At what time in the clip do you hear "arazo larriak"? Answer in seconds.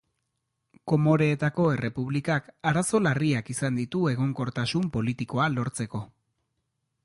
2.71-3.53